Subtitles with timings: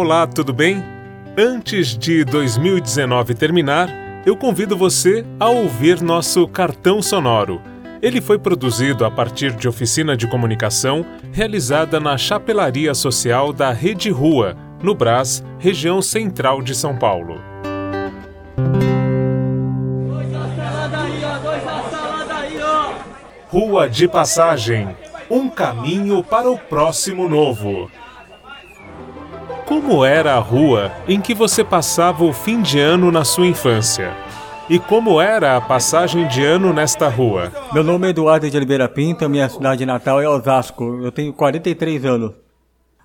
[0.00, 0.80] Olá, tudo bem?
[1.36, 3.88] Antes de 2019 terminar,
[4.24, 7.60] eu convido você a ouvir nosso cartão sonoro.
[8.00, 14.08] Ele foi produzido a partir de oficina de comunicação realizada na Chapelaria Social da Rede
[14.08, 17.40] Rua, no Brás, região central de São Paulo.
[23.48, 24.94] Rua de Passagem
[25.30, 27.90] um caminho para o próximo novo.
[29.68, 34.16] Como era a rua em que você passava o fim de ano na sua infância?
[34.66, 37.52] E como era a passagem de ano nesta rua?
[37.70, 41.00] Meu nome é Eduardo de Oliveira Pinto, minha cidade natal é Osasco.
[41.02, 42.32] Eu tenho 43 anos.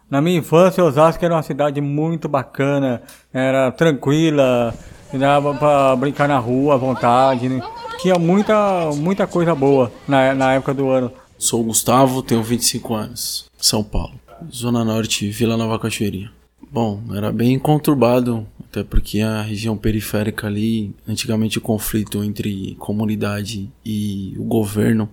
[0.09, 3.01] Na minha infância, Osasco era uma cidade muito bacana,
[3.33, 4.73] era tranquila,
[5.13, 7.49] dava para brincar na rua à vontade.
[7.49, 7.61] Né?
[7.99, 11.11] Tinha muita, muita coisa boa na, na época do ano.
[11.37, 14.13] Sou o Gustavo, tenho 25 anos, São Paulo,
[14.49, 16.31] Zona Norte, Vila Nova Cachoeirinha.
[16.73, 23.71] Bom, era bem conturbado, até porque a região periférica ali, antigamente o conflito entre comunidade
[23.85, 25.07] e o governo,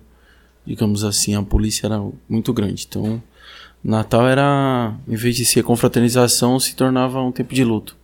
[0.65, 2.87] digamos assim, a polícia era muito grande.
[2.89, 3.21] Então,
[3.83, 7.95] Natal era, em vez de ser confraternização, se tornava um tempo de luto.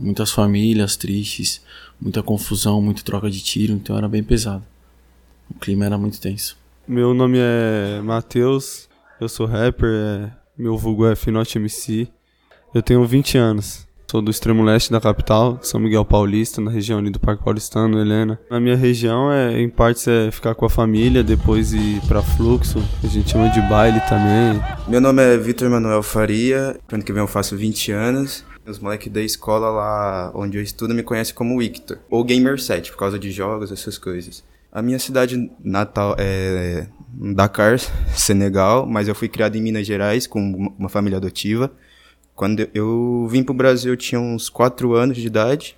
[0.00, 1.60] Muitas famílias tristes,
[2.00, 4.64] muita confusão, muita troca de tiro, então era bem pesado.
[5.50, 6.56] O clima era muito tenso.
[6.88, 8.88] Meu nome é Matheus,
[9.20, 12.08] eu sou rapper, é, meu vulgo é Finote MC.
[12.74, 13.86] Eu tenho 20 anos.
[14.10, 18.00] Sou do extremo leste da capital, São Miguel Paulista, na região ali do Parque Paulistano,
[18.00, 18.38] Helena.
[18.48, 22.78] Na minha região, é, em partes, é ficar com a família, depois ir pra fluxo,
[23.02, 24.62] a gente chama de baile também.
[24.86, 28.44] Meu nome é Vitor Manuel Faria, ano que vem eu faço 20 anos.
[28.64, 32.92] Os moleques da escola lá onde eu estudo me conhecem como Victor, ou Gamer 7,
[32.92, 34.44] por causa de jogos, essas coisas.
[34.70, 36.86] A minha cidade natal é
[37.34, 37.78] Dakar,
[38.14, 41.72] Senegal, mas eu fui criado em Minas Gerais com uma família adotiva.
[42.36, 45.76] Quando eu vim pro Brasil eu tinha uns 4 anos de idade.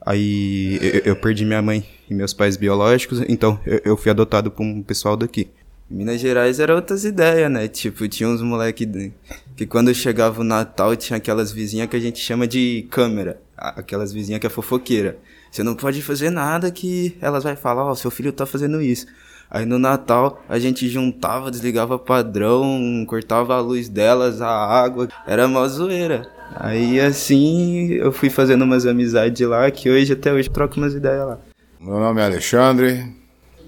[0.00, 4.52] Aí eu, eu, perdi minha mãe e meus pais biológicos, então eu, eu fui adotado
[4.52, 5.48] por um pessoal daqui.
[5.90, 7.66] Minas Gerais era outras ideias, né?
[7.66, 9.12] Tipo, tinha uns moleque
[9.56, 13.40] que quando chegava o Natal tinha aquelas vizinhas que a gente chama de câmera.
[13.56, 15.18] Aquelas vizinhas que é fofoqueira.
[15.50, 18.80] Você não pode fazer nada que elas vai falar, ó, oh, seu filho tá fazendo
[18.80, 19.06] isso.
[19.50, 25.46] Aí no Natal a gente juntava, desligava padrão, cortava a luz delas, a água, era
[25.46, 26.28] mó zoeira.
[26.54, 31.26] Aí assim eu fui fazendo umas amizades lá que hoje até hoje troco umas ideias
[31.26, 31.38] lá.
[31.80, 33.14] Meu nome é Alexandre,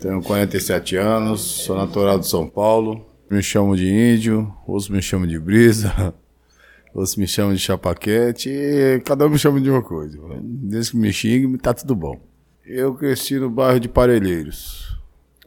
[0.00, 5.26] tenho 47 anos, sou natural de São Paulo, me chamo de índio, outros me chamam
[5.26, 6.14] de brisa,
[6.94, 10.18] outros me chamam de chapaquete, e cada um me chama de uma coisa.
[10.42, 12.18] Desde que me xingue, tá tudo bom.
[12.64, 14.97] Eu cresci no bairro de Parelheiros.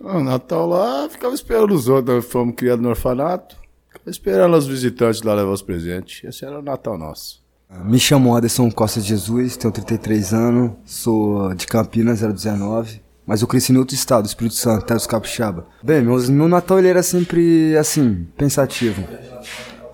[0.01, 3.55] No Natal lá, ficava esperando os outros, nós fomos criados no orfanato,
[3.87, 6.23] ficava esperando os visitantes lá levar os presentes.
[6.23, 7.41] Esse era o Natal nosso.
[7.85, 13.71] Me chamo Anderson Costa Jesus, tenho 33 anos, sou de Campinas, 019, mas eu cresci
[13.71, 15.67] em outro estado, Espírito Santo, Terra dos Capixaba.
[15.81, 16.17] Bem, meu,
[16.49, 19.05] Natal ele era sempre, assim, pensativo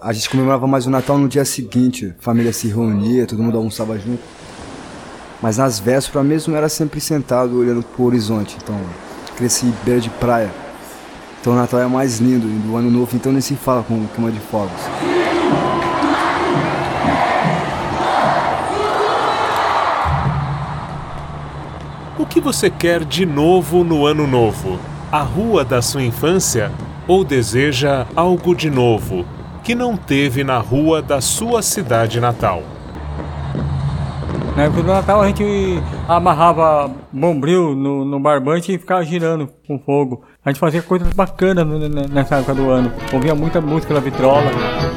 [0.01, 3.97] a gente comemorava mais o Natal no dia seguinte, família se reunia, todo mundo almoçava
[3.97, 4.21] junto.
[5.41, 8.79] Mas nas vésperas mesmo era sempre sentado olhando pro horizonte, então
[9.37, 10.49] cresci beira de praia.
[11.39, 14.05] Então o Natal é mais lindo, e do ano novo então nem se fala com
[14.07, 14.81] queima de fogos.
[22.17, 24.79] O que você quer de novo no ano novo?
[25.11, 26.71] A rua da sua infância?
[27.07, 29.23] Ou deseja algo de novo,
[29.63, 32.63] que não teve na rua da sua cidade natal.
[34.57, 35.43] Na época do Natal a gente
[36.07, 40.23] amarrava bombril no, no barbante e ficava girando com fogo.
[40.43, 41.67] A gente fazia coisas bacanas
[42.09, 42.91] nessa época do ano.
[43.13, 44.49] Ouvia muita música da vitrola.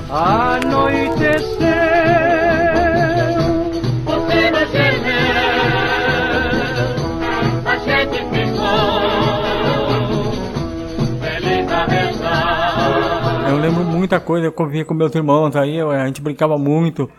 [0.08, 1.90] Anoitecer
[13.60, 17.10] lembro muita coisa, eu convivia com meus irmãos aí, a gente brincava muito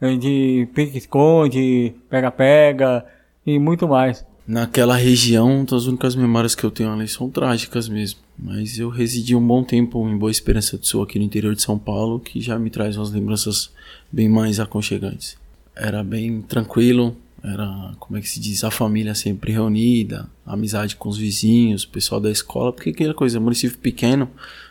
[0.00, 3.04] de pique-esconde, pega-pega
[3.46, 4.24] e muito mais.
[4.46, 8.18] Naquela região, as únicas memórias que eu tenho ali são trágicas mesmo.
[8.36, 11.62] Mas eu residi um bom tempo em Boa Esperança do Sul, aqui no interior de
[11.62, 13.70] São Paulo, que já me traz umas lembranças
[14.10, 15.36] bem mais aconchegantes.
[15.76, 21.08] Era bem tranquilo, era, como é que se diz, a família sempre reunida, amizade com
[21.08, 24.30] os vizinhos, pessoal da escola, porque aquela coisa, município pequeno,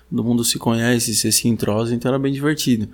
[0.09, 2.89] todo mundo se conhece, você se entrosa, então era bem divertido.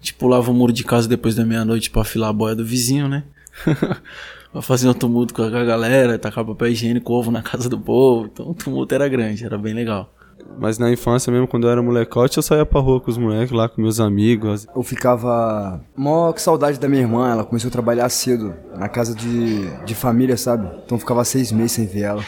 [0.00, 2.64] A gente pulava o muro de casa depois da meia-noite para afilar a boia do
[2.64, 3.24] vizinho, né?
[4.52, 8.28] pra fazer um tumulto com a galera, tacar papel higiênico, ovo na casa do povo.
[8.32, 10.12] Então o tumulto era grande, era bem legal.
[10.58, 13.50] Mas na infância mesmo, quando eu era molecote, eu saía pra rua com os moleques
[13.50, 14.66] lá, com meus amigos.
[14.74, 19.14] Eu ficava mó que saudade da minha irmã, ela começou a trabalhar cedo, na casa
[19.14, 20.66] de, de família, sabe?
[20.84, 22.24] Então eu ficava seis meses sem ver ela.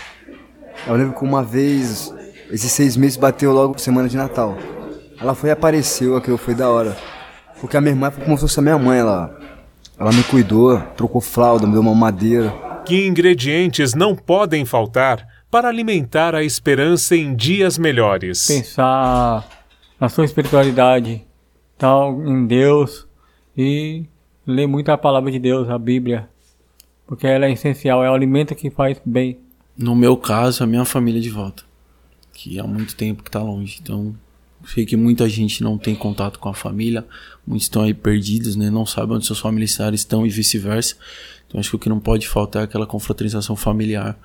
[0.87, 2.13] Eu lembro que uma vez,
[2.51, 4.57] esses seis meses bateu logo semana de Natal.
[5.21, 6.97] Ela foi e apareceu, aquilo foi da hora.
[7.61, 9.39] Porque a minha irmã foi como se fosse a minha mãe, ela,
[9.99, 12.53] ela me cuidou, trocou fralda, me deu uma madeira.
[12.85, 18.47] Que ingredientes não podem faltar para alimentar a esperança em dias melhores.
[18.47, 19.47] Pensar
[20.01, 21.23] na sua espiritualidade,
[21.77, 23.07] tal, em Deus
[23.55, 24.07] e
[24.47, 26.27] ler muito a palavra de Deus, a Bíblia,
[27.07, 29.39] porque ela é essencial, é o alimento que faz bem.
[29.77, 31.63] No meu caso, a minha família de volta,
[32.33, 34.15] que há muito tempo que está longe, então
[34.67, 37.07] sei que muita gente não tem contato com a família,
[37.47, 38.71] muitos estão aí perdidos, né?
[38.71, 40.97] Não sabem onde seus familiares estão e vice-versa.
[41.47, 44.19] Então acho que o que não pode faltar é aquela confraternização familiar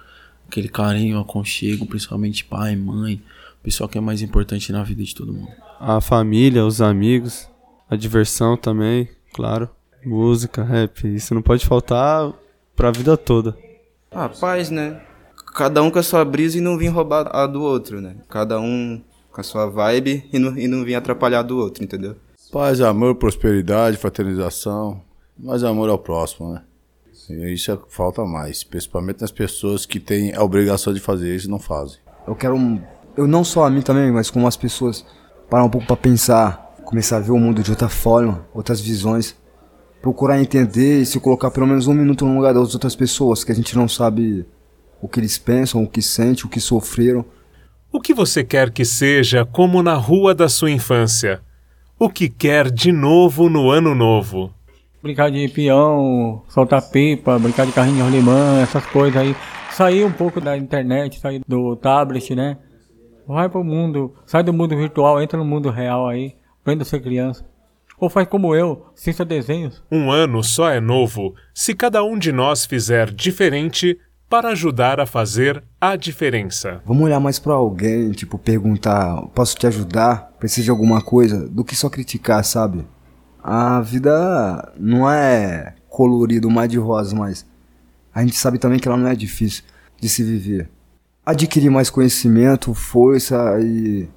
[0.48, 3.22] aquele carinho, aconchego, principalmente pai, mãe,
[3.60, 5.52] o pessoal que é mais importante na vida de todo mundo.
[5.80, 7.48] A família, os amigos,
[7.90, 9.70] a diversão também, claro.
[10.06, 12.34] Música, rap, isso não pode faltar
[12.76, 13.58] pra vida toda.
[14.12, 15.02] Ah, paz, né?
[15.54, 18.16] Cada um com a sua brisa e não vir roubar a do outro, né?
[18.30, 19.02] Cada um
[19.32, 22.16] com a sua vibe e não, e não vir atrapalhar do outro, entendeu?
[22.52, 25.02] Paz, amor, prosperidade, fraternização,
[25.38, 26.62] mais amor ao próximo, né?
[27.30, 31.50] Isso é, falta mais, principalmente nas pessoas que têm a obrigação de fazer isso e
[31.50, 31.98] não fazem.
[32.28, 32.82] Eu quero, um,
[33.16, 35.06] eu não só a mim também, mas como as pessoas,
[35.50, 39.36] parar um pouco para pensar, começar a ver o mundo de outra forma, outras visões,
[40.02, 43.52] procurar entender e se colocar pelo menos um minuto no lugar das outras pessoas, que
[43.52, 44.46] a gente não sabe
[45.02, 47.26] o que eles pensam, o que sentem, o que sofreram.
[47.92, 51.42] O que você quer que seja como na rua da sua infância?
[52.00, 54.54] O que quer de novo no ano novo?
[55.08, 59.36] Brincar de peão, soltar pipa, brincar de carrinho de rolimã, essas coisas aí.
[59.72, 62.58] Sair um pouco da internet, sair do tablet, né?
[63.26, 67.02] Vai pro mundo, sai do mundo virtual, entra no mundo real aí, aprenda a ser
[67.02, 67.46] criança.
[68.00, 69.82] Ou faz como eu, assista desenhos.
[69.92, 73.98] Um ano só é novo se cada um de nós fizer diferente
[74.30, 76.82] para ajudar a fazer a diferença.
[76.86, 80.34] Vamos olhar mais para alguém, tipo, perguntar: posso te ajudar?
[80.38, 81.48] Precisa de alguma coisa?
[81.48, 82.86] Do que só criticar, sabe?
[83.44, 87.46] A vida não é colorido, mar de rosa, mas
[88.14, 89.64] a gente sabe também que ela não é difícil
[90.00, 90.70] de se viver.
[91.26, 94.10] Adquirir mais conhecimento, força e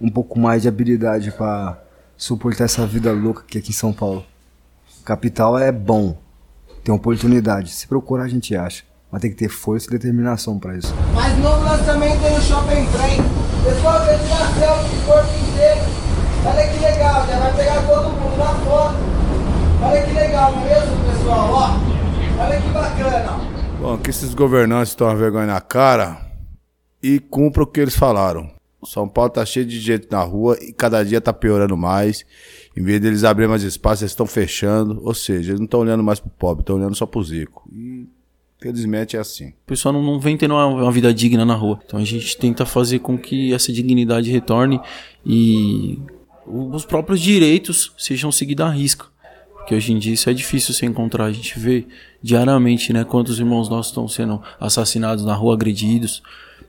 [0.00, 1.82] um pouco mais de habilidade para
[2.16, 4.24] suportar essa vida louca que é aqui em São Paulo.
[5.04, 6.18] Capital é bom,
[6.82, 7.70] tem oportunidade.
[7.70, 8.84] Se procurar, a gente acha.
[9.10, 10.94] Mas tem que ter força e determinação para isso.
[11.14, 13.22] Mais novo lançamento no Shopping Trem.
[13.64, 14.18] Pessoal, vem
[15.06, 15.95] corpo inteiro.
[16.46, 18.96] Olha que legal, já vai pegar todo mundo na foto.
[19.82, 21.50] Olha que legal, não é mesmo, pessoal?
[21.52, 23.40] Ó, olha que bacana.
[23.80, 26.18] Bom, que esses governantes tomam vergonha na cara
[27.02, 28.50] e cumpram o que eles falaram.
[28.84, 32.24] São Paulo tá cheio de gente na rua e cada dia tá piorando mais.
[32.76, 35.00] Em vez deles abrirem mais espaço, eles estão fechando.
[35.04, 37.68] Ou seja, eles não estão olhando mais pro pobre, estão olhando só pro rico.
[37.72, 38.06] E
[38.58, 39.48] Felizmente é assim.
[39.48, 41.78] O pessoal não, não vem tendo uma, uma, vida digna na rua.
[41.84, 44.80] Então a gente tenta fazer com que essa dignidade retorne
[45.24, 45.98] e
[46.46, 49.06] os próprios direitos sejam seguidos à risca.
[49.54, 51.24] Porque hoje em dia isso é difícil se encontrar.
[51.24, 51.86] A gente vê
[52.22, 56.22] diariamente né, quantos irmãos nossos estão sendo assassinados na rua, agredidos.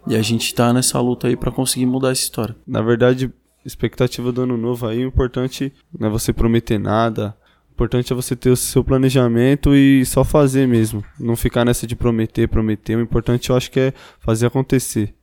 [0.07, 2.55] E a gente está nessa luta aí para conseguir mudar essa história.
[2.65, 3.31] Na verdade,
[3.63, 7.37] expectativa do ano novo aí, o importante não é você prometer nada.
[7.69, 11.03] O importante é você ter o seu planejamento e só fazer mesmo.
[11.19, 12.97] Não ficar nessa de prometer, prometer.
[12.97, 15.13] O importante eu acho que é fazer acontecer.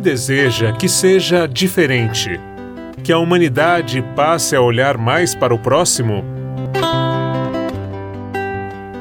[0.00, 2.40] Deseja que seja diferente,
[3.02, 6.24] que a humanidade passe a olhar mais para o próximo?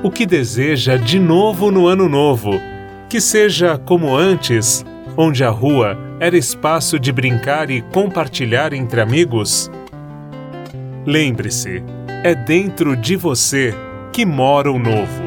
[0.04, 2.52] O que deseja de novo no ano novo?
[3.10, 4.86] Que seja como antes,
[5.18, 9.72] onde a rua era espaço de brincar e compartilhar entre amigos?
[11.06, 11.84] Lembre-se,
[12.24, 13.74] é dentro de você
[14.14, 15.25] que mora o novo.